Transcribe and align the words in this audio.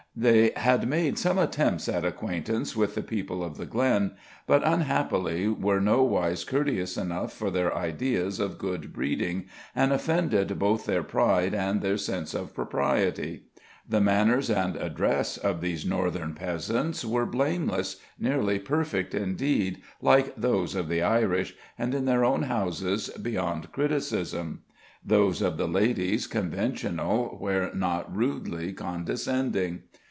They 0.13 0.51
had 0.57 0.89
made 0.89 1.17
some 1.17 1.37
attempts 1.39 1.87
at 1.87 2.03
acquaintance 2.03 2.75
with 2.75 2.95
the 2.95 3.01
people 3.01 3.41
of 3.41 3.55
the 3.57 3.65
glen, 3.65 4.11
but 4.45 4.61
unhappily 4.61 5.47
were 5.47 5.79
nowise 5.79 6.43
courteous 6.43 6.97
enough 6.97 7.31
for 7.31 7.49
their 7.49 7.73
ideas 7.75 8.37
of 8.37 8.57
good 8.57 8.91
breeding, 8.91 9.45
and 9.73 9.93
offended 9.93 10.59
both 10.59 10.85
their 10.85 11.01
pride 11.01 11.55
and 11.55 11.81
their 11.81 11.95
sense 11.97 12.33
of 12.33 12.53
propriety. 12.53 13.43
The 13.87 14.01
manners 14.01 14.49
and 14.49 14.75
address 14.75 15.37
of 15.37 15.61
these 15.61 15.85
northern 15.85 16.33
peasants 16.33 17.05
were 17.05 17.25
blameless 17.25 17.95
nearly 18.19 18.59
perfect 18.59 19.15
indeed, 19.15 19.81
like 20.01 20.35
those 20.35 20.75
of 20.75 20.89
the 20.89 21.01
Irish, 21.01 21.55
and 21.79 21.95
in 21.95 22.03
their 22.03 22.25
own 22.25 22.43
houses 22.43 23.09
beyond 23.21 23.71
criticism; 23.71 24.63
those 25.03 25.41
of 25.41 25.55
the 25.55 25.69
ladies 25.69 26.27
conventional 26.27 27.37
where 27.39 27.73
not 27.73 28.13
rudely 28.15 28.73
condescending. 28.73 29.83